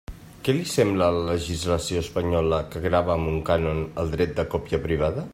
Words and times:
Què 0.45 0.53
li 0.59 0.63
sembla 0.75 1.09
la 1.15 1.19
legislació 1.27 2.01
espanyola, 2.05 2.61
que 2.75 2.81
grava 2.85 3.13
amb 3.17 3.31
un 3.33 3.37
cànon 3.51 3.83
el 4.05 4.09
dret 4.15 4.33
de 4.41 4.47
còpia 4.55 4.81
privada? 4.87 5.27